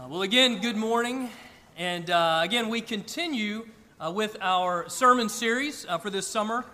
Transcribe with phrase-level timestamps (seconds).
[0.00, 1.28] Uh, well, again, good morning.
[1.76, 3.68] And uh, again, we continue
[4.00, 6.64] uh, with our sermon series uh, for this summer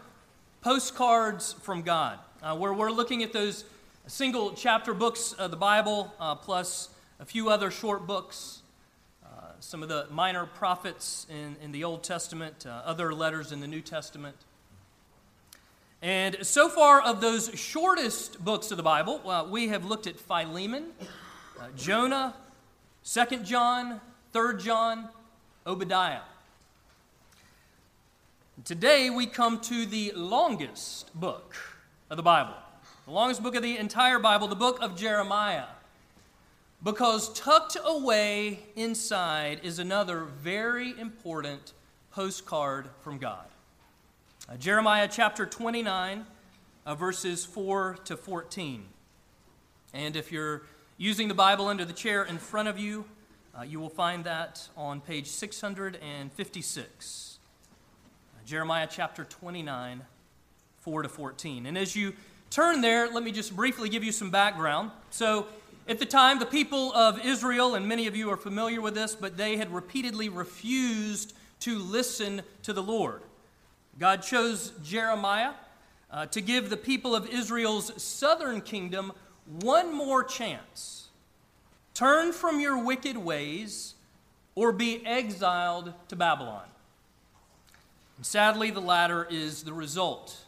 [0.60, 3.64] Postcards from God, uh, where we're looking at those
[4.06, 8.62] single chapter books of the Bible, uh, plus a few other short books,
[9.58, 13.80] some of the minor prophets in, in the Old Testament, other letters in the New
[13.80, 14.36] Testament.
[16.00, 20.92] And so far, of those shortest books of the Bible, we have looked at Philemon,
[21.74, 22.34] Jonah,
[23.08, 24.00] Second John,
[24.32, 25.08] Third John,
[25.64, 26.22] Obadiah.
[28.64, 31.54] Today we come to the longest book
[32.10, 32.56] of the Bible,
[33.04, 35.66] the longest book of the entire Bible, the book of Jeremiah.
[36.82, 41.74] Because tucked away inside is another very important
[42.10, 43.46] postcard from God.
[44.48, 46.26] Uh, Jeremiah chapter 29,
[46.84, 48.84] uh, verses 4 to 14.
[49.94, 50.62] And if you're
[50.98, 53.04] Using the Bible under the chair in front of you,
[53.54, 57.38] uh, you will find that on page 656.
[58.34, 60.00] Uh, Jeremiah chapter 29,
[60.80, 61.66] 4 to 14.
[61.66, 62.14] And as you
[62.48, 64.90] turn there, let me just briefly give you some background.
[65.10, 65.48] So,
[65.86, 69.14] at the time, the people of Israel, and many of you are familiar with this,
[69.14, 73.20] but they had repeatedly refused to listen to the Lord.
[73.98, 75.52] God chose Jeremiah
[76.10, 79.12] uh, to give the people of Israel's southern kingdom
[79.60, 81.08] one more chance.
[81.94, 83.94] Turn from your wicked ways
[84.54, 86.64] or be exiled to Babylon.
[88.16, 90.44] And sadly, the latter is the result.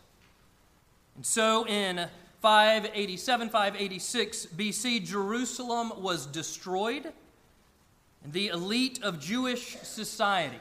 [1.16, 2.08] And so in
[2.40, 7.12] 587, 586 BC, Jerusalem was destroyed,
[8.24, 10.60] and the elite of Jewish society,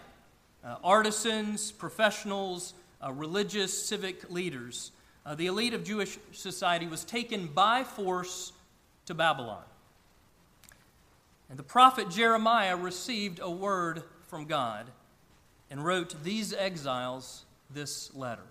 [0.63, 4.91] uh, artisans, professionals, uh, religious, civic leaders,
[5.28, 8.53] uh, the elite of Jewish society was taken by force
[9.08, 9.64] to Babylon.
[11.50, 14.86] And the prophet Jeremiah received a word from God
[15.69, 18.42] and wrote these exiles this letter.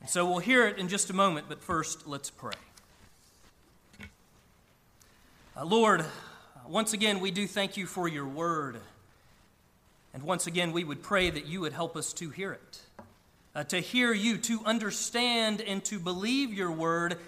[0.00, 2.54] And so we'll hear it in just a moment, but first let's pray.
[5.56, 6.04] Uh, Lord,
[6.68, 8.76] once again, we do thank you for your word.
[10.14, 12.80] And once again, we would pray that you would help us to hear it
[13.54, 17.18] uh, to hear you, to understand and to believe your word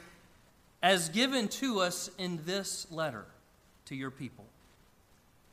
[0.83, 3.25] as given to us in this letter
[3.87, 4.45] to your people.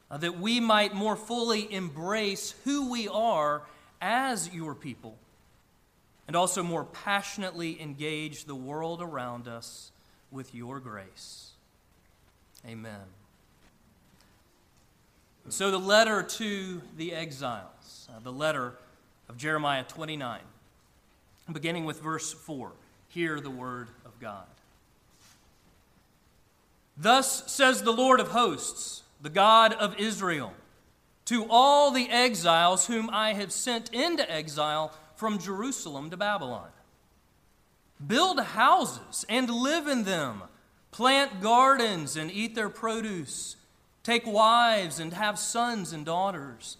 [0.09, 3.61] Uh, that we might more fully embrace who we are
[4.01, 5.15] as your people
[6.27, 9.91] and also more passionately engage the world around us
[10.31, 11.51] with your grace.
[12.65, 13.01] Amen.
[15.49, 18.75] So, the letter to the exiles, uh, the letter
[19.27, 20.39] of Jeremiah 29
[21.49, 22.71] beginning with verse 4.
[23.09, 24.45] Hear the word of God.
[26.97, 30.53] Thus says the Lord of hosts, the God of Israel,
[31.25, 36.69] to all the exiles whom I have sent into exile from Jerusalem to Babylon
[38.05, 40.43] Build houses and live in them,
[40.91, 43.55] plant gardens and eat their produce,
[44.03, 46.77] take wives and have sons and daughters.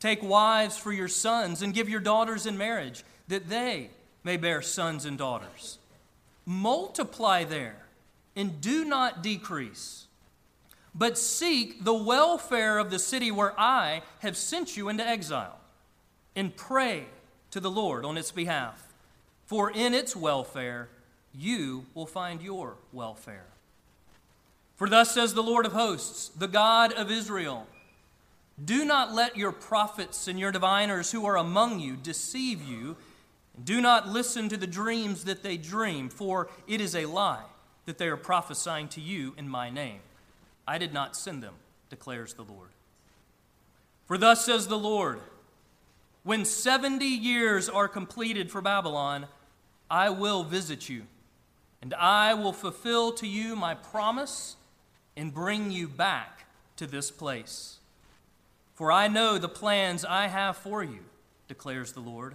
[0.00, 3.88] Take wives for your sons and give your daughters in marriage, that they
[4.24, 5.78] may bear sons and daughters.
[6.46, 7.76] Multiply there
[8.34, 10.06] and do not decrease,
[10.94, 15.58] but seek the welfare of the city where I have sent you into exile,
[16.34, 17.04] and pray
[17.50, 18.88] to the Lord on its behalf,
[19.46, 20.88] for in its welfare
[21.32, 23.46] you will find your welfare.
[24.76, 27.66] For thus says the Lord of hosts, the God of Israel
[28.62, 32.96] Do not let your prophets and your diviners who are among you deceive you
[33.62, 37.44] do not listen to the dreams that they dream, for it is a lie
[37.86, 40.00] that they are prophesying to you in my name.
[40.66, 41.54] I did not send them,
[41.90, 42.70] declares the Lord.
[44.06, 45.20] For thus says the Lord
[46.24, 49.26] When 70 years are completed for Babylon,
[49.90, 51.02] I will visit you,
[51.80, 54.56] and I will fulfill to you my promise
[55.16, 57.78] and bring you back to this place.
[58.74, 61.00] For I know the plans I have for you,
[61.46, 62.34] declares the Lord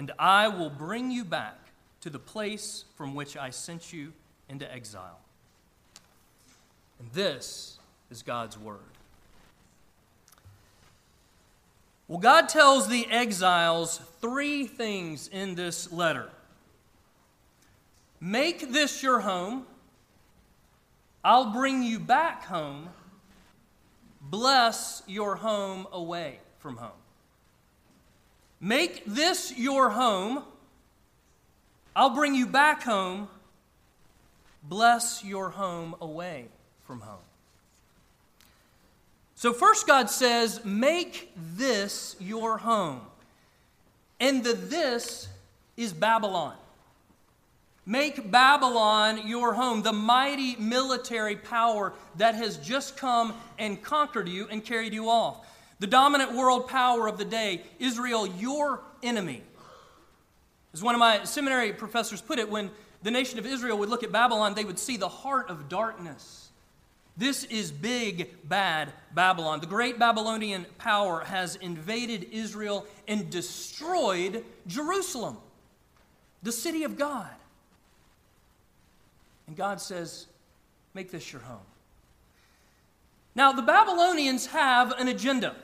[0.00, 1.58] and I will bring you back
[2.00, 4.14] to the place from which I sent you
[4.48, 5.18] into exile.
[6.98, 7.78] And this
[8.10, 8.78] is God's word.
[12.08, 16.30] Well, God tells the exiles three things in this letter
[18.20, 19.66] Make this your home,
[21.22, 22.88] I'll bring you back home,
[24.22, 26.99] bless your home away from home.
[28.60, 30.42] Make this your home,
[31.96, 33.28] I'll bring you back home,
[34.62, 36.46] bless your home away
[36.86, 37.18] from home.
[39.34, 43.00] So, first, God says, Make this your home.
[44.20, 45.28] And the this
[45.78, 46.54] is Babylon.
[47.86, 54.46] Make Babylon your home, the mighty military power that has just come and conquered you
[54.50, 55.46] and carried you off.
[55.80, 59.42] The dominant world power of the day, Israel, your enemy.
[60.72, 62.70] As one of my seminary professors put it, when
[63.02, 66.50] the nation of Israel would look at Babylon, they would see the heart of darkness
[67.20, 69.60] this is big, bad Babylon.
[69.60, 75.36] The great Babylonian power has invaded Israel and destroyed Jerusalem,
[76.42, 77.28] the city of God.
[79.46, 80.28] And God says,
[80.94, 81.58] Make this your home.
[83.34, 85.54] Now, the Babylonians have an agenda.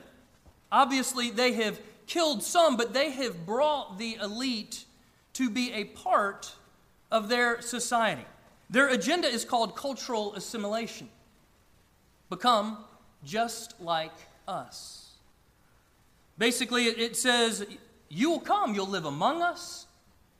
[0.71, 4.85] Obviously, they have killed some, but they have brought the elite
[5.33, 6.53] to be a part
[7.11, 8.25] of their society.
[8.69, 11.09] Their agenda is called cultural assimilation
[12.29, 12.77] become
[13.23, 14.13] just like
[14.47, 15.11] us.
[16.37, 17.65] Basically, it says,
[18.09, 19.87] You will come, you'll live among us,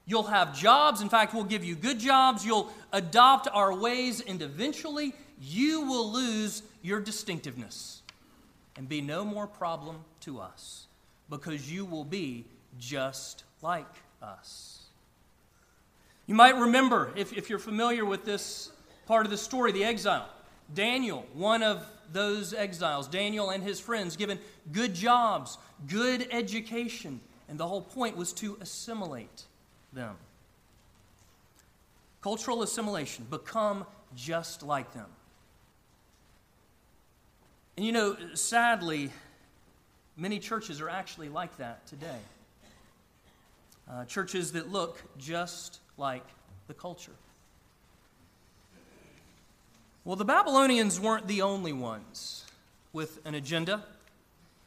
[0.06, 1.02] you'll have jobs.
[1.02, 6.12] In fact, we'll give you good jobs, you'll adopt our ways, and eventually you will
[6.12, 7.97] lose your distinctiveness
[8.78, 10.88] and be no more problem to us
[11.30, 12.46] because you will be
[12.78, 13.86] just like
[14.22, 14.84] us.
[16.28, 18.72] You might remember, if, if you're familiar with this
[19.06, 20.30] part of the story, the exile.
[20.74, 24.38] Daniel, one of those exiles, Daniel and his friends, given
[24.72, 25.58] good jobs,
[25.88, 29.44] good education, and the whole point was to assimilate
[29.94, 30.16] them.
[32.22, 33.86] Cultural assimilation, become
[34.16, 35.08] just like them.
[37.78, 39.12] And you know, sadly,
[40.18, 42.18] many churches are actually like that today.
[43.90, 46.26] Uh, churches that look just like
[46.68, 47.14] the culture.
[50.04, 52.46] Well, the Babylonians weren't the only ones
[52.94, 53.84] with an agenda.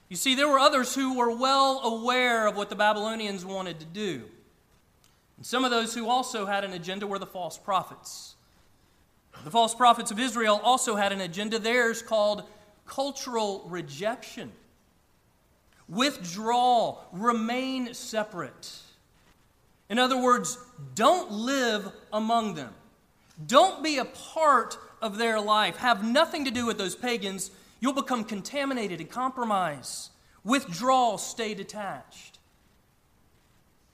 [0.09, 3.87] You see, there were others who were well aware of what the Babylonians wanted to
[3.87, 4.23] do.
[5.37, 8.37] And some of those who also had an agenda were the false prophets.
[9.43, 12.45] The false prophets of Israel also had an agenda, theirs called
[12.91, 14.51] cultural rejection.
[15.89, 18.73] Withdraw, remain separate.
[19.89, 20.59] In other words,
[20.97, 22.75] don't live among them.
[23.47, 25.77] Don't be a part of their life.
[25.77, 27.53] Have nothing to do with those pagans.
[27.79, 30.11] You'll become contaminated and compromise.
[30.43, 32.39] Withdraw, stay detached.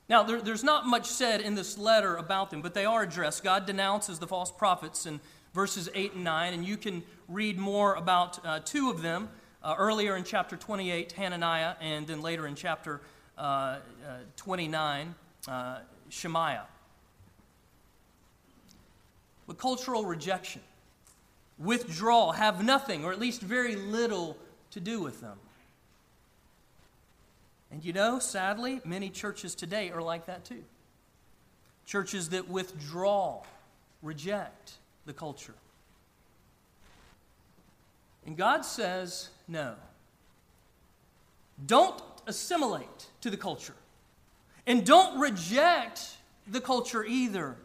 [0.08, 3.44] Now, there, there's not much said in this letter about them, but they are addressed.
[3.44, 5.20] God denounces the false prophets in
[5.56, 9.30] verses 8 and 9, and you can read more about uh, two of them
[9.62, 13.00] uh, earlier in chapter 28, Hananiah, and then later in chapter
[13.38, 13.78] uh, uh
[14.36, 15.14] 29,
[15.48, 15.78] uh,
[16.10, 16.66] Shemaiah.
[19.46, 20.60] But cultural rejection
[21.58, 24.36] withdrawal, have nothing, or at least very little
[24.72, 25.38] to do with them.
[27.70, 30.64] And you know, sadly, many churches today are like that too.
[31.86, 33.42] Churches that withdraw,
[34.02, 34.75] reject
[35.06, 35.54] the culture.
[38.26, 39.75] And God says, no.
[41.64, 43.75] Don't assimilate to the culture.
[44.66, 47.56] And don't reject the culture either.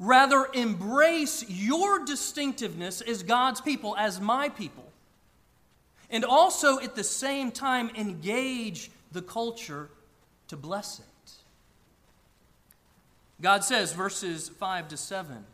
[0.00, 4.84] Rather, embrace your distinctiveness as God's people, as my people.
[6.10, 9.90] And also, at the same time, engage the culture
[10.48, 11.04] to bless it.
[13.40, 15.44] God says, verses 5 to 7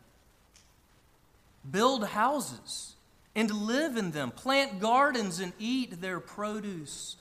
[1.69, 2.95] build houses
[3.35, 7.15] and live in them, plant gardens and eat their produce,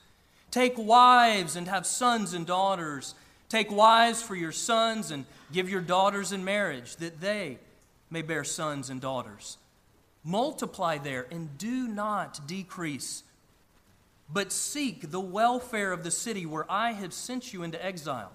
[0.51, 3.15] take wives and have sons and daughters
[3.49, 7.59] Take wives for your sons and give your daughters in marriage, that they
[8.11, 9.59] may bear sons and daughters.
[10.25, 13.23] Multiply there and do not decrease,
[14.33, 18.33] but seek the welfare of the city where I have sent you into exile,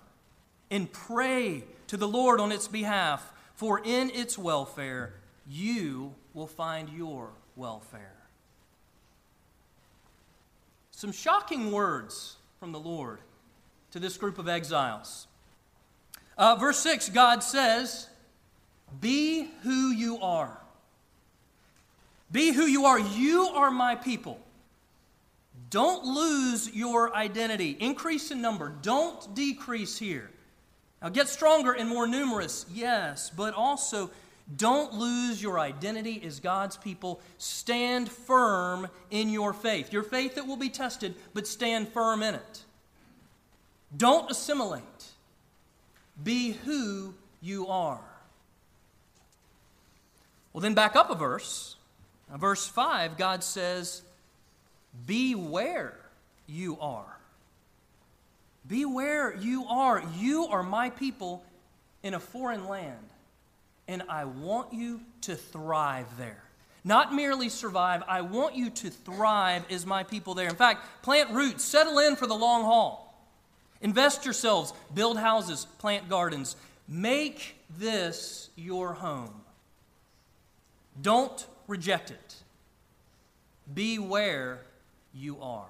[0.69, 5.13] and pray to the Lord on its behalf, for in its welfare
[5.47, 8.15] you will find your welfare.
[10.91, 13.19] Some shocking words from the Lord
[13.91, 15.27] to this group of exiles.
[16.37, 18.07] Uh, verse 6, God says,
[18.99, 20.57] Be who you are.
[22.31, 22.99] Be who you are.
[22.99, 24.39] You are my people.
[25.69, 27.77] Don't lose your identity.
[27.79, 28.73] Increase in number.
[28.81, 30.29] Don't decrease here.
[31.01, 34.11] Now, get stronger and more numerous, yes, but also
[34.55, 37.21] don't lose your identity as God's people.
[37.37, 39.93] Stand firm in your faith.
[39.93, 42.63] Your faith that will be tested, but stand firm in it.
[43.95, 44.83] Don't assimilate.
[46.21, 47.99] Be who you are.
[50.53, 51.75] Well, then back up a verse.
[52.35, 54.01] Verse 5, God says,
[55.05, 55.97] Be where
[56.47, 57.17] you are.
[58.67, 60.03] Be where you are.
[60.17, 61.43] You are my people
[62.03, 62.97] in a foreign land,
[63.87, 66.43] and I want you to thrive there.
[66.83, 70.47] Not merely survive, I want you to thrive as my people there.
[70.47, 73.07] In fact, plant roots, settle in for the long haul.
[73.81, 76.55] Invest yourselves, build houses, plant gardens.
[76.87, 79.41] Make this your home.
[80.99, 82.35] Don't reject it.
[83.73, 84.61] Be where
[85.13, 85.65] you are.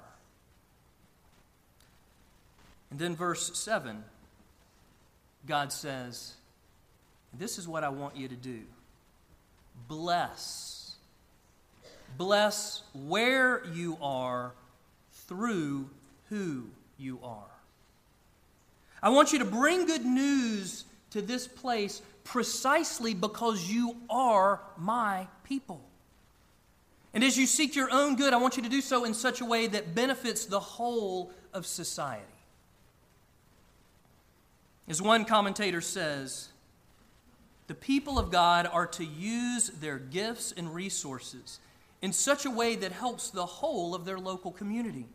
[2.90, 4.04] And then, verse 7,
[5.48, 6.34] God says,
[7.38, 8.62] This is what I want you to do
[9.88, 10.96] bless.
[12.18, 14.52] Bless where you are
[15.28, 15.90] through
[16.30, 16.66] who
[16.98, 17.44] you are.
[19.02, 25.28] I want you to bring good news to this place precisely because you are my
[25.44, 25.82] people.
[27.14, 29.42] And as you seek your own good, I want you to do so in such
[29.42, 32.24] a way that benefits the whole of society.
[34.88, 36.51] As one commentator says,
[37.72, 41.60] the people of God are to use their gifts and resources
[42.02, 45.06] in such a way that helps the whole of their local community.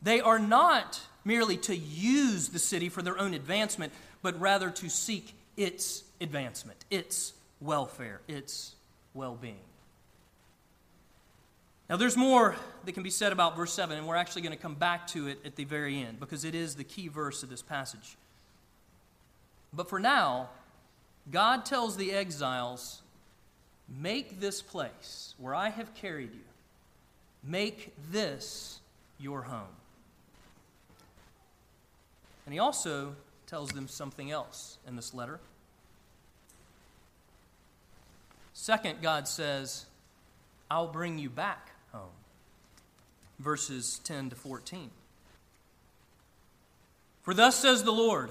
[0.00, 4.88] They are not merely to use the city for their own advancement, but rather to
[4.88, 8.74] seek its advancement, its welfare, its
[9.12, 9.60] well being.
[11.90, 14.62] Now, there's more that can be said about verse 7, and we're actually going to
[14.62, 17.50] come back to it at the very end because it is the key verse of
[17.50, 18.16] this passage.
[19.74, 20.48] But for now,
[21.30, 23.02] God tells the exiles,
[23.88, 26.40] Make this place where I have carried you,
[27.42, 28.78] make this
[29.18, 29.74] your home.
[32.46, 35.40] And he also tells them something else in this letter.
[38.52, 39.86] Second, God says,
[40.70, 42.10] I'll bring you back home.
[43.38, 44.90] Verses 10 to 14.
[47.22, 48.30] For thus says the Lord,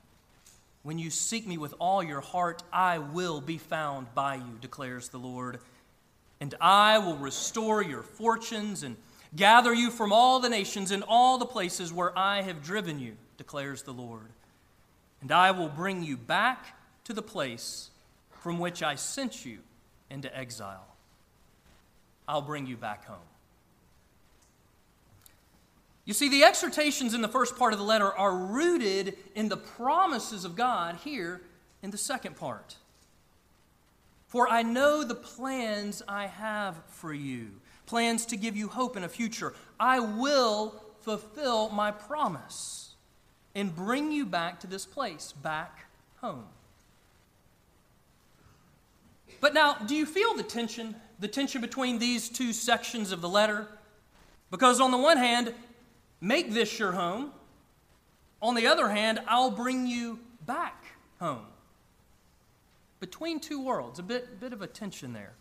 [0.83, 5.09] When you seek me with all your heart, I will be found by you, declares
[5.09, 5.59] the Lord.
[6.39, 8.97] And I will restore your fortunes and
[9.35, 13.15] gather you from all the nations and all the places where I have driven you
[13.37, 14.27] declares the Lord.
[15.21, 17.91] And I will bring you back to the place
[18.41, 19.59] from which I sent you
[20.09, 20.87] into exile.
[22.27, 23.17] I'll bring you back home.
[26.11, 29.55] You see, the exhortations in the first part of the letter are rooted in the
[29.55, 31.39] promises of God here
[31.81, 32.75] in the second part.
[34.27, 37.51] For I know the plans I have for you
[37.85, 39.53] plans to give you hope in a future.
[39.79, 42.89] I will fulfill my promise
[43.55, 45.85] and bring you back to this place, back
[46.17, 46.43] home.
[49.39, 53.29] But now, do you feel the tension, the tension between these two sections of the
[53.29, 53.69] letter?
[54.49, 55.53] Because on the one hand,
[56.21, 57.31] make this your home.
[58.41, 60.85] On the other hand, I'll bring you back
[61.19, 61.45] home.
[62.99, 65.33] Between two worlds, a bit, bit of a tension there.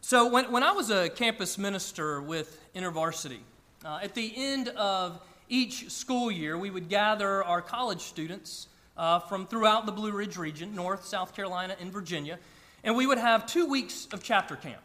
[0.00, 3.40] So, when, when I was a campus minister with InterVarsity,
[3.84, 9.18] uh, at the end of each school year, we would gather our college students uh,
[9.18, 12.38] from throughout the Blue Ridge region, North, South Carolina, and Virginia,
[12.84, 14.82] and we would have two weeks of chapter camp.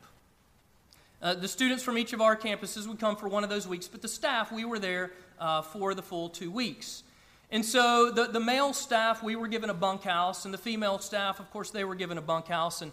[1.23, 3.87] Uh, the students from each of our campuses would come for one of those weeks,
[3.87, 7.01] but the staff, we were there uh, for the full two weeks.
[7.49, 11.39] And so the, the male staff, we were given a bunkhouse, and the female staff,
[11.39, 12.81] of course, they were given a bunkhouse.
[12.81, 12.91] And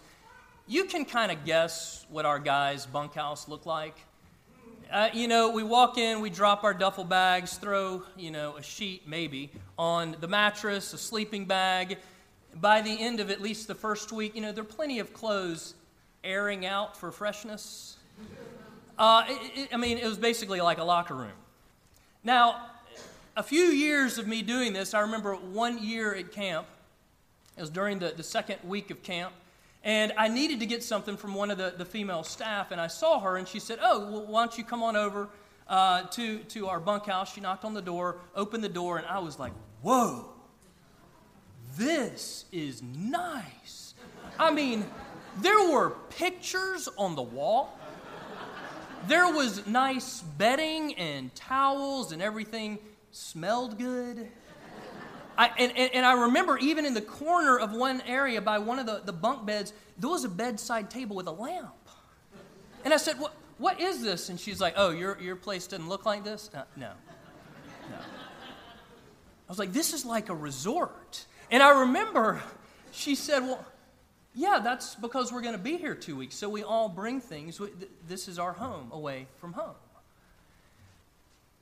[0.65, 3.97] you can kind of guess what our guys' bunkhouse looked like.
[4.89, 8.63] Uh, you know, we walk in, we drop our duffel bags, throw, you know, a
[8.63, 11.97] sheet maybe on the mattress, a sleeping bag.
[12.55, 15.11] By the end of at least the first week, you know, there are plenty of
[15.11, 15.73] clothes
[16.23, 17.97] airing out for freshness.
[18.97, 21.31] Uh, it, it, I mean, it was basically like a locker room.
[22.23, 22.67] Now,
[23.35, 26.67] a few years of me doing this, I remember one year at camp,
[27.57, 29.33] it was during the, the second week of camp,
[29.83, 32.87] and I needed to get something from one of the, the female staff, and I
[32.87, 35.29] saw her, and she said, Oh, well, why don't you come on over
[35.67, 37.33] uh, to, to our bunkhouse?
[37.33, 40.29] She knocked on the door, opened the door, and I was like, Whoa,
[41.77, 43.95] this is nice.
[44.37, 44.85] I mean,
[45.37, 47.77] there were pictures on the wall.
[49.07, 52.79] There was nice bedding and towels and everything
[53.11, 54.27] smelled good.
[55.37, 58.79] I, and, and, and, I remember even in the corner of one area by one
[58.79, 61.73] of the, the bunk beds, there was a bedside table with a lamp.
[62.83, 64.29] And I said, What, what is this?
[64.29, 66.49] And she's like, Oh, your, your place doesn't look like this?
[66.53, 66.91] Uh, no.
[67.89, 67.97] No.
[67.97, 71.25] I was like, This is like a resort.
[71.49, 72.41] And I remember
[72.91, 73.65] she said, Well,
[74.33, 76.35] yeah, that's because we're going to be here two weeks.
[76.35, 77.59] So we all bring things.
[78.07, 79.75] This is our home away from home.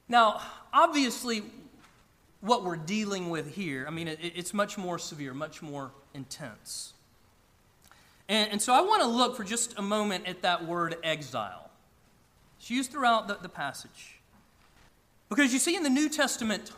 [0.08, 0.42] Now,
[0.74, 1.44] obviously,
[2.42, 6.94] what we're dealing with here, I mean, it, it's much more severe, much more intense.
[8.28, 11.70] And, and so I want to look for just a moment at that word exile.
[12.60, 14.20] It's used throughout the, the passage.
[15.30, 16.72] Because you see, in the New Testament,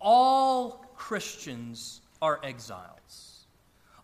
[0.00, 3.37] all Christians are exiles.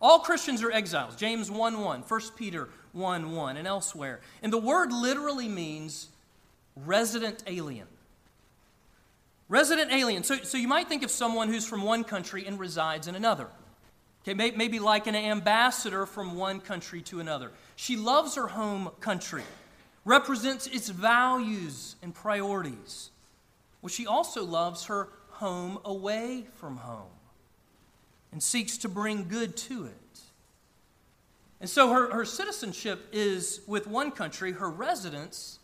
[0.01, 1.15] All Christians are exiles.
[1.15, 4.19] James 1 1, 1 Peter 1 1, and elsewhere.
[4.41, 6.09] And the word literally means
[6.75, 7.87] resident alien.
[9.47, 10.23] Resident alien.
[10.23, 13.47] So, so you might think of someone who's from one country and resides in another.
[14.27, 17.51] Okay, maybe like an ambassador from one country to another.
[17.75, 19.43] She loves her home country,
[20.03, 23.11] represents its values and priorities.
[23.83, 27.14] Well, she also loves her home away from home
[28.35, 30.19] and seeks to bring good to it.
[31.61, 35.59] And so her, her citizenship is with one country, her residence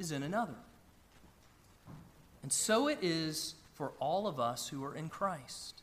[0.00, 0.56] is in another.
[2.42, 5.80] And so it is for all of us who are in Christ.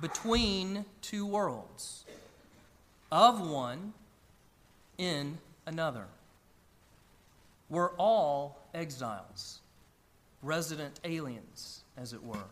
[0.00, 2.04] Between two worlds,
[3.10, 3.92] of one
[4.98, 6.06] in another.
[7.68, 9.58] We're all exiles,
[10.44, 12.44] resident aliens, as it were.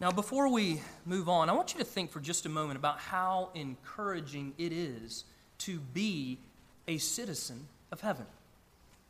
[0.00, 3.00] Now, before we move on, I want you to think for just a moment about
[3.00, 5.24] how encouraging it is
[5.58, 6.38] to be
[6.86, 8.26] a citizen of heaven.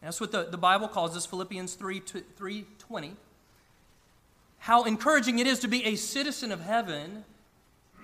[0.00, 3.10] That's what the, the Bible calls us, Philippians 3, 3.20.
[4.60, 7.24] How encouraging it is to be a citizen of heaven,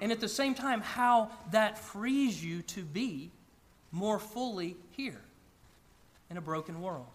[0.02, 3.30] and at the same time, how that frees you to be
[3.92, 5.20] more fully here
[6.30, 7.06] in a broken world.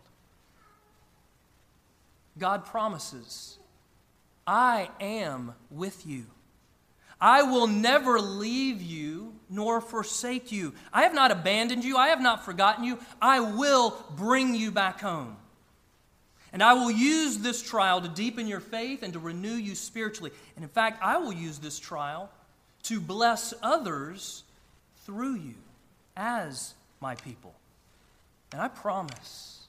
[2.39, 3.58] God promises,
[4.49, 6.25] I am with you
[7.21, 10.73] I will never leave you nor forsake you.
[10.93, 11.97] I have not abandoned you.
[11.97, 12.99] I have not forgotten you.
[13.21, 15.35] I will bring you back home.
[16.53, 20.31] And I will use this trial to deepen your faith and to renew you spiritually.
[20.55, 22.29] And in fact, I will use this trial
[22.83, 24.43] to bless others
[25.05, 25.55] through you
[26.15, 27.53] as my people.
[28.51, 29.67] And I promise,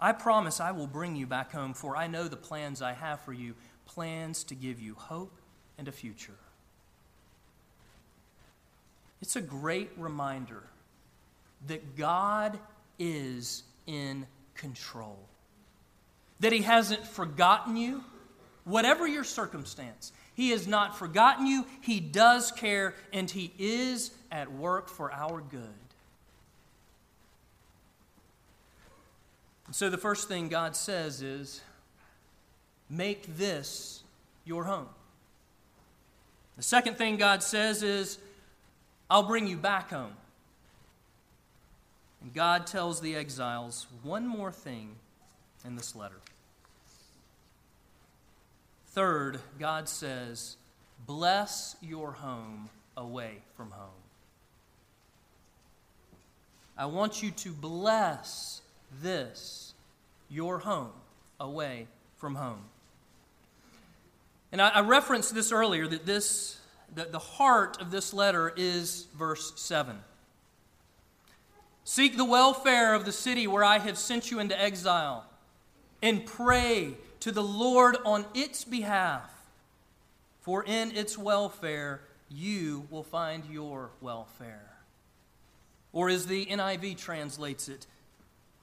[0.00, 3.20] I promise I will bring you back home, for I know the plans I have
[3.20, 3.54] for you
[3.94, 5.32] plans to give you hope
[5.76, 6.38] and a future.
[9.20, 10.62] It's a great reminder
[11.66, 12.58] that God
[12.98, 15.18] is in control,
[16.38, 18.04] that He hasn't forgotten you,
[18.64, 20.12] whatever your circumstance.
[20.34, 21.66] He has not forgotten you.
[21.80, 25.68] He does care, and He is at work for our good.
[29.66, 31.60] And so the first thing God says is
[32.90, 34.02] make this
[34.44, 34.88] your home.
[36.56, 38.18] The second thing God says is
[39.08, 40.12] I'll bring you back home.
[42.20, 44.96] And God tells the exiles one more thing
[45.64, 46.20] in this letter.
[48.88, 50.56] Third, God says,
[51.06, 53.88] Bless your home away from home.
[56.76, 58.60] I want you to bless
[59.02, 59.74] this,
[60.28, 60.92] your home,
[61.38, 61.86] away
[62.18, 62.62] from home.
[64.52, 66.60] And I, I referenced this earlier that this
[66.94, 69.96] the, the heart of this letter is verse 7.
[71.84, 75.24] Seek the welfare of the city where I have sent you into exile,
[76.02, 79.30] and pray to the Lord on its behalf,
[80.40, 84.70] for in its welfare you will find your welfare.
[85.92, 87.86] Or as the NIV translates it,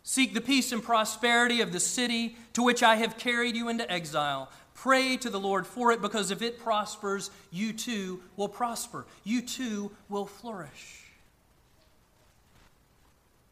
[0.04, 3.92] Seek the peace and prosperity of the city to which I have carried you into
[3.92, 4.50] exile.
[4.78, 9.06] Pray to the Lord for it, because if it prospers, you too will prosper.
[9.24, 11.04] You too will flourish.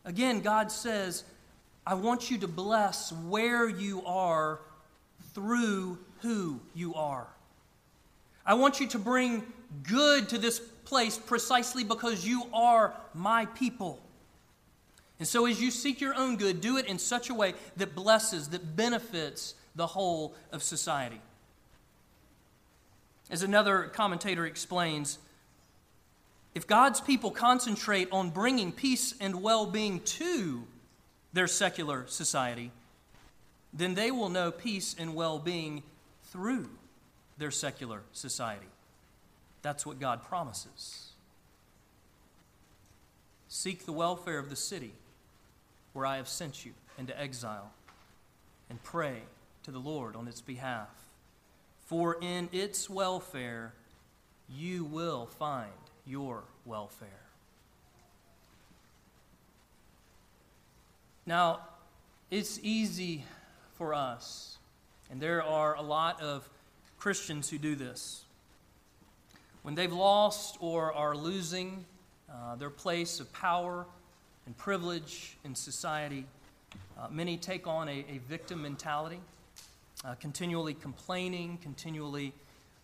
[0.06, 1.24] Again, God says,
[1.86, 4.60] I want you to bless where you are
[5.34, 7.26] through who you are.
[8.46, 9.44] I want you to bring
[9.82, 14.00] good to this place precisely because you are my people.
[15.18, 17.96] And so, as you seek your own good, do it in such a way that
[17.96, 21.22] blesses, that benefits the whole of society.
[23.30, 25.18] As another commentator explains,
[26.54, 30.66] if God's people concentrate on bringing peace and well being to
[31.34, 32.72] their secular society,
[33.74, 35.84] then they will know peace and well being
[36.26, 36.70] through
[37.38, 38.68] their secular society.
[39.62, 41.10] That's what God promises.
[43.50, 44.94] Seek the welfare of the city
[45.94, 47.72] where I have sent you into exile
[48.70, 49.22] and pray
[49.66, 50.90] to the Lord on its behalf.
[51.88, 53.74] For in its welfare
[54.48, 55.72] you will find
[56.06, 57.10] your welfare.
[61.26, 61.62] Now,
[62.30, 63.26] it's easy
[63.74, 64.58] for us,
[65.10, 66.48] and there are a lot of
[67.00, 68.24] Christians who do this.
[69.64, 71.86] When they've lost or are losing
[72.32, 73.88] uh, their place of power
[74.46, 76.26] and privilege in society,
[77.00, 79.20] uh, many take on a, a victim mentality,
[80.06, 82.34] uh, continually complaining, continually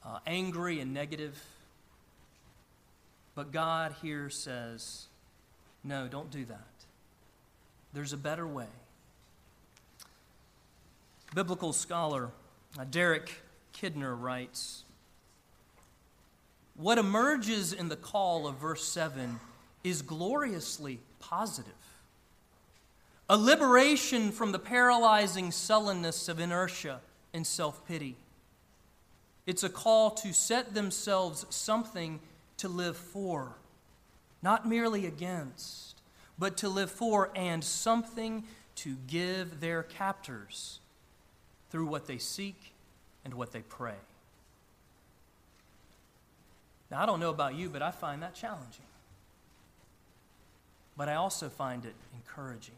[0.03, 1.39] uh, angry and negative.
[3.35, 5.05] But God here says,
[5.83, 6.67] no, don't do that.
[7.93, 8.67] There's a better way.
[11.35, 12.31] Biblical scholar
[12.79, 13.31] uh, Derek
[13.73, 14.83] Kidner writes
[16.75, 19.39] What emerges in the call of verse 7
[19.83, 21.73] is gloriously positive.
[23.29, 26.99] A liberation from the paralyzing sullenness of inertia
[27.33, 28.15] and self pity.
[29.45, 32.19] It's a call to set themselves something
[32.57, 33.53] to live for,
[34.41, 35.95] not merely against,
[36.37, 38.43] but to live for and something
[38.75, 40.79] to give their captors
[41.69, 42.73] through what they seek
[43.25, 43.95] and what they pray.
[46.89, 48.85] Now, I don't know about you, but I find that challenging.
[50.97, 52.75] But I also find it encouraging.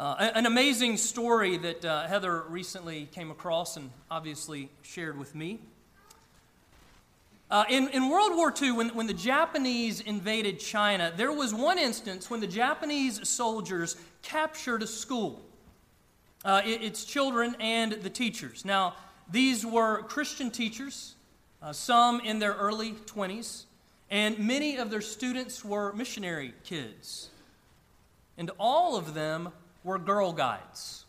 [0.00, 5.58] Uh, an amazing story that uh, Heather recently came across and obviously shared with me
[7.50, 11.78] uh, in, in World War II, when, when the Japanese invaded China, there was one
[11.78, 15.42] instance when the Japanese soldiers captured a school,
[16.46, 18.64] uh, it, its children and the teachers.
[18.64, 18.94] Now,
[19.30, 21.14] these were Christian teachers,
[21.60, 23.64] uh, some in their early 20s,
[24.10, 27.28] and many of their students were missionary kids.
[28.38, 29.50] And all of them
[29.84, 31.04] were Girl Guides.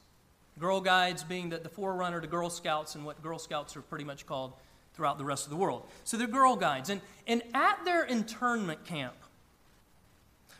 [0.60, 4.05] Girl Guides being the, the forerunner to Girl Scouts and what Girl Scouts are pretty
[4.05, 4.53] much called
[4.93, 5.88] throughout the rest of the world.
[6.03, 6.89] So they're Girl Guides.
[6.89, 9.15] And, and at their internment camp,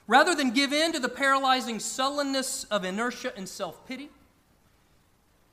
[0.08, 4.10] rather than give in to the paralyzing sullenness of inertia and self pity,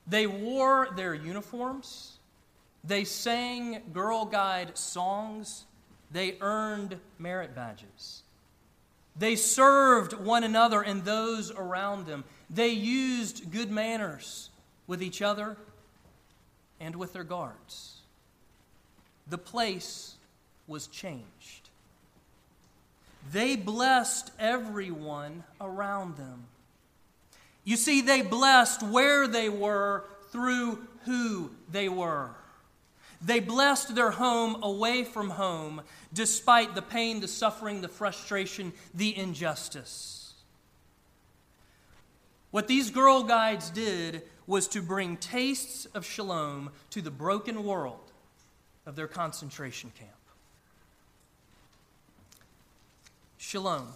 [0.06, 2.18] they wore their uniforms,
[2.82, 5.64] they sang Girl Guide songs,
[6.10, 8.22] they earned merit badges.
[9.18, 12.24] They served one another and those around them.
[12.50, 14.50] They used good manners
[14.86, 15.56] with each other
[16.80, 17.98] and with their guards
[19.30, 20.14] the place
[20.66, 21.68] was changed.
[23.32, 26.44] They blessed everyone around them.
[27.64, 32.30] You see, they blessed where they were through who they were.
[33.20, 39.16] They blessed their home away from home, despite the pain, the suffering, the frustration, the
[39.16, 40.34] injustice.
[42.50, 48.12] What these girl guides did was to bring tastes of shalom to the broken world
[48.86, 50.10] of their concentration camp.
[53.36, 53.88] Shalom.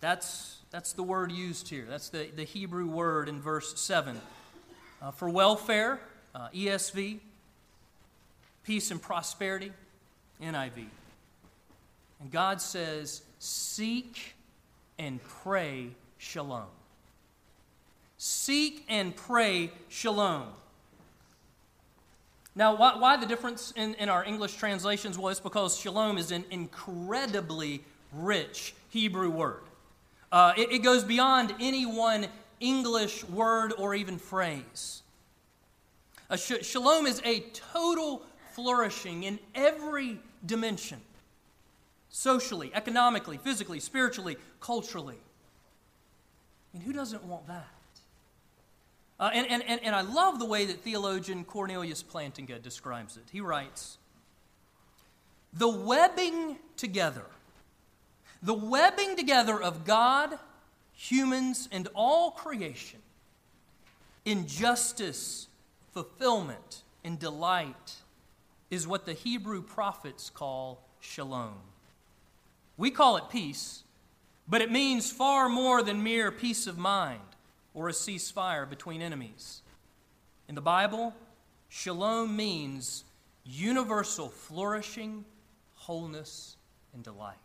[0.00, 1.86] That's, that's the word used here.
[1.88, 4.20] That's the, the Hebrew word in verse 7.
[5.02, 6.00] Uh, for welfare,
[6.34, 7.18] uh, ESV,
[8.66, 9.72] peace and prosperity,
[10.42, 10.86] NIV.
[12.20, 14.34] And God says, seek
[14.98, 16.66] and pray shalom.
[18.18, 20.48] Seek and pray shalom.
[22.56, 26.44] Now, why, why the difference in, in our English translations was because shalom is an
[26.50, 29.60] incredibly rich Hebrew word.
[30.32, 32.26] Uh, it, it goes beyond any one
[32.58, 35.02] English word or even phrase.
[36.34, 37.40] Sh- shalom is a
[37.72, 38.22] total
[38.56, 40.98] flourishing in every dimension
[42.08, 45.18] socially, economically, physically, spiritually, culturally.
[46.72, 47.68] I mean, who doesn't want that?
[49.20, 53.24] Uh, and, and, and I love the way that theologian Cornelius Plantinga describes it.
[53.30, 53.98] He writes
[55.52, 57.26] The webbing together,
[58.42, 60.38] the webbing together of God,
[60.94, 63.00] humans and all creation
[64.24, 65.48] in justice,
[65.92, 67.96] fulfillment, and delight
[68.70, 71.54] is what the Hebrew prophets call shalom.
[72.76, 73.84] We call it peace,
[74.48, 77.20] but it means far more than mere peace of mind
[77.74, 79.62] or a ceasefire between enemies.
[80.48, 81.14] In the Bible,
[81.68, 83.04] shalom means
[83.44, 85.24] universal flourishing,
[85.74, 86.56] wholeness,
[86.94, 87.36] and delight.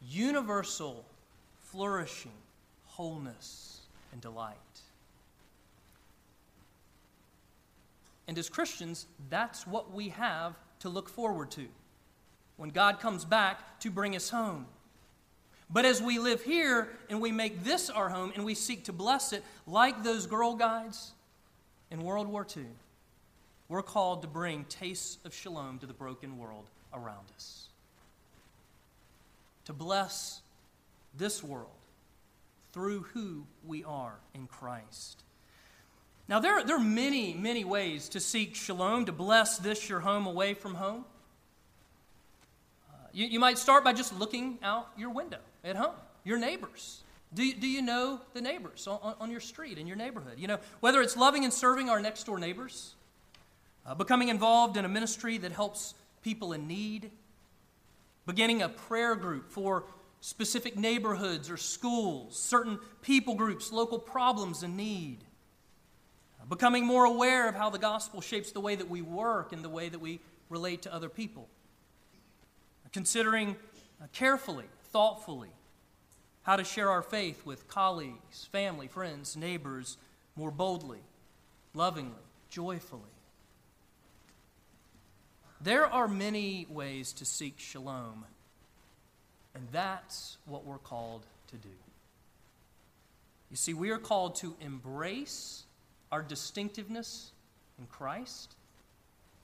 [0.00, 1.04] Universal
[1.60, 2.30] flourishing,
[2.86, 3.80] wholeness,
[4.12, 4.56] and delight.
[8.28, 11.66] And as Christians, that's what we have to look forward to
[12.58, 14.66] when God comes back to bring us home.
[15.70, 18.92] But as we live here and we make this our home and we seek to
[18.92, 21.12] bless it, like those Girl Guides
[21.90, 22.64] in World War II,
[23.68, 27.68] we're called to bring tastes of shalom to the broken world around us.
[29.66, 30.42] To bless
[31.16, 31.68] this world
[32.72, 35.22] through who we are in Christ.
[36.28, 40.26] Now, there, there are many, many ways to seek shalom, to bless this your home
[40.26, 41.06] away from home.
[42.90, 47.02] Uh, you, you might start by just looking out your window at home, your neighbors.
[47.32, 50.38] Do you, do you know the neighbors on, on your street, in your neighborhood?
[50.38, 52.94] You know, whether it's loving and serving our next door neighbors,
[53.86, 57.10] uh, becoming involved in a ministry that helps people in need,
[58.26, 59.84] beginning a prayer group for
[60.20, 65.24] specific neighborhoods or schools, certain people groups, local problems and need,
[66.48, 69.68] becoming more aware of how the gospel shapes the way that we work and the
[69.68, 71.48] way that we relate to other people,
[72.92, 73.56] considering
[74.02, 75.50] uh, carefully, thoughtfully,
[76.42, 79.98] how to share our faith with colleagues, family, friends, neighbors
[80.36, 81.00] more boldly,
[81.74, 82.14] lovingly,
[82.48, 83.02] joyfully.
[85.60, 88.24] There are many ways to seek shalom,
[89.54, 91.68] and that's what we're called to do.
[93.50, 95.64] You see, we are called to embrace
[96.10, 97.32] our distinctiveness
[97.78, 98.54] in Christ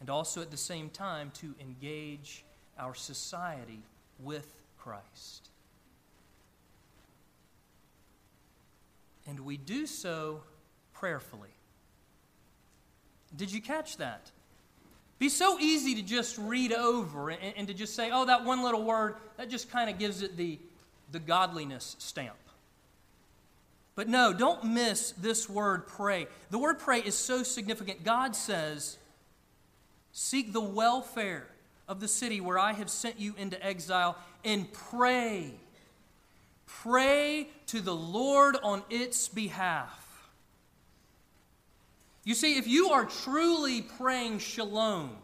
[0.01, 2.45] and also at the same time to engage
[2.79, 3.81] our society
[4.21, 5.49] with Christ.
[9.27, 10.43] And we do so
[10.93, 11.49] prayerfully.
[13.35, 14.31] Did you catch that?
[15.19, 18.63] Be so easy to just read over and, and to just say, oh, that one
[18.63, 20.59] little word, that just kind of gives it the,
[21.13, 22.37] the godliness stamp.
[23.97, 26.27] But no, don't miss this word pray.
[26.51, 28.05] The word pray is so significant.
[28.05, 28.99] God says,
[30.13, 31.47] Seek the welfare
[31.89, 35.53] of the city where I have sent you into exile and pray.
[36.67, 40.01] Pray to the Lord on its behalf.
[42.25, 45.17] You see, if you are truly praying shalom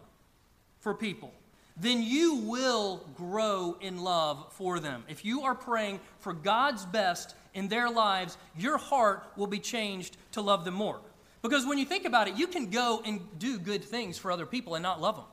[0.81, 1.33] for people,
[1.77, 5.05] then you will grow in love for them.
[5.09, 10.17] If you are praying for God's best in their lives, your heart will be changed
[10.33, 11.01] to love them more.
[11.43, 14.47] Because when you think about it, you can go and do good things for other
[14.47, 15.25] people and not love them,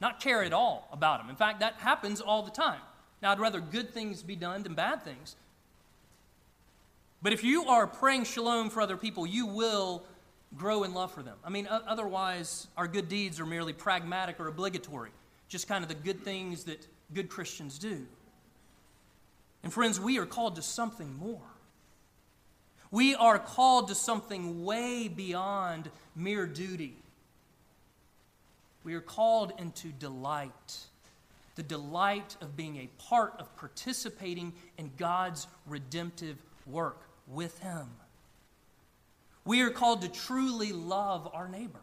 [0.00, 1.30] not care at all about them.
[1.30, 2.80] In fact, that happens all the time.
[3.22, 5.36] Now, I'd rather good things be done than bad things.
[7.22, 10.04] But if you are praying shalom for other people, you will
[10.56, 11.36] grow in love for them.
[11.44, 15.10] I mean, otherwise, our good deeds are merely pragmatic or obligatory,
[15.48, 18.06] just kind of the good things that good Christians do.
[19.62, 21.40] And friends, we are called to something more.
[22.90, 26.96] We are called to something way beyond mere duty.
[28.84, 30.52] We are called into delight
[31.58, 36.36] the delight of being a part of participating in God's redemptive
[36.68, 37.88] work with Him.
[39.44, 41.80] We are called to truly love our neighbor.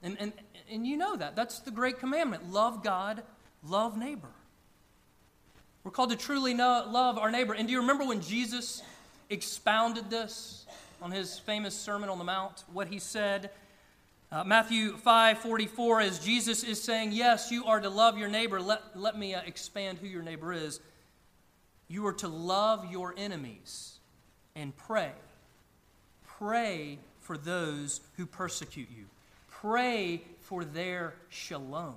[0.00, 0.32] And, and,
[0.70, 1.34] and you know that.
[1.34, 3.24] That's the great commandment love God,
[3.66, 4.30] love neighbor.
[5.82, 7.52] We're called to truly know, love our neighbor.
[7.52, 8.80] And do you remember when Jesus
[9.30, 10.66] expounded this
[11.00, 12.64] on his famous Sermon on the Mount?
[12.72, 13.50] What he said?
[14.30, 18.60] Uh, Matthew 5 44, as Jesus is saying, Yes, you are to love your neighbor.
[18.60, 20.80] Let, let me uh, expand who your neighbor is.
[21.88, 23.98] You are to love your enemies
[24.54, 25.12] and pray
[26.38, 29.06] Pray for those who persecute you.
[29.48, 31.96] Pray for their shalom.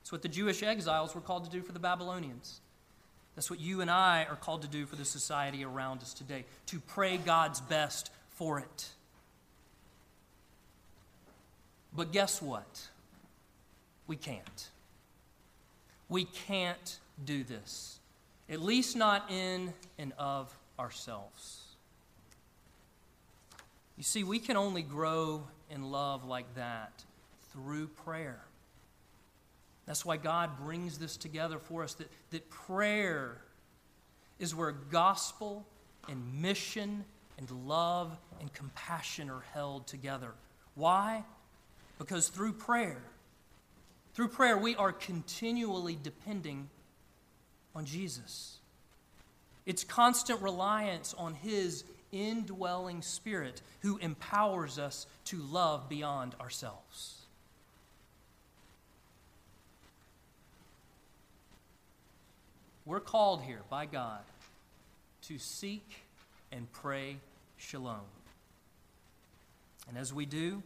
[0.00, 2.60] That's what the Jewish exiles were called to do for the Babylonians.
[3.40, 6.44] That's what you and I are called to do for the society around us today
[6.66, 8.88] to pray God's best for it.
[11.96, 12.88] But guess what?
[14.06, 14.68] We can't.
[16.10, 18.00] We can't do this,
[18.50, 21.62] at least not in and of ourselves.
[23.96, 26.92] You see, we can only grow in love like that
[27.54, 28.42] through prayer.
[29.90, 33.38] That's why God brings this together for us that, that prayer
[34.38, 35.66] is where gospel
[36.08, 37.04] and mission
[37.36, 40.30] and love and compassion are held together.
[40.76, 41.24] Why?
[41.98, 43.02] Because through prayer,
[44.14, 46.70] through prayer, we are continually depending
[47.74, 48.58] on Jesus.
[49.66, 57.19] It's constant reliance on His indwelling Spirit who empowers us to love beyond ourselves.
[62.86, 64.20] We're called here by God
[65.22, 66.02] to seek
[66.50, 67.16] and pray
[67.56, 68.00] shalom.
[69.88, 70.62] And as we do,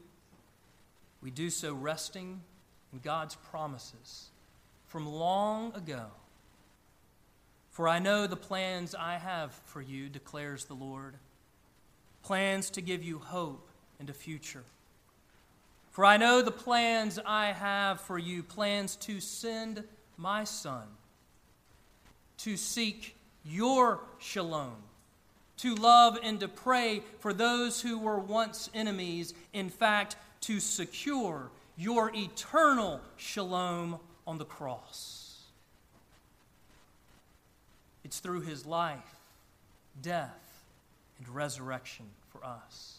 [1.22, 2.40] we do so resting
[2.92, 4.29] in God's promises
[4.87, 6.07] from long ago.
[7.72, 11.14] For I know the plans I have for you, declares the Lord
[12.22, 13.68] plans to give you hope
[14.00, 14.64] and a future.
[15.90, 19.85] For I know the plans I have for you, plans to send
[20.16, 20.85] my Son
[22.44, 24.76] to seek your shalom,
[25.57, 31.50] to love and to pray for those who were once enemies, in fact, to secure
[31.78, 35.40] your eternal shalom on the cross.
[38.04, 39.00] It's through his life,
[40.02, 40.66] death,
[41.18, 42.98] and resurrection for us.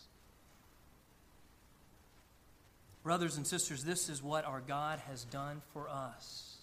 [3.03, 6.55] Brothers and sisters, this is what our God has done for us.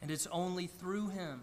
[0.00, 1.40] And it's only through him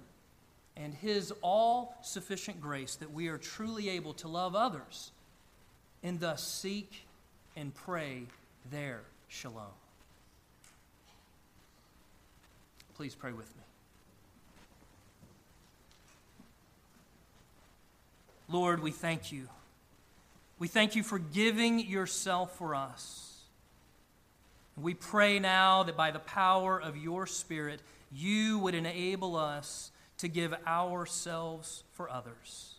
[0.82, 5.12] and His all sufficient grace that we are truly able to love others
[6.04, 7.06] and thus seek
[7.56, 8.24] and pray
[8.72, 9.66] their shalom.
[12.96, 13.64] Please pray with me.
[18.50, 19.48] Lord, we thank you.
[20.60, 23.40] We thank you for giving yourself for us.
[24.78, 29.92] We pray now that by the power of your Spirit, you would enable us
[30.22, 32.76] to give ourselves for others,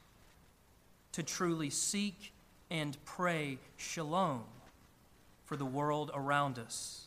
[1.10, 2.32] to truly seek
[2.70, 4.44] and pray shalom
[5.44, 7.06] for the world around us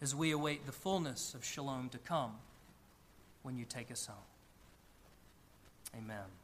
[0.00, 2.32] as we await the fullness of shalom to come
[3.42, 4.16] when you take us home.
[5.94, 6.43] Amen.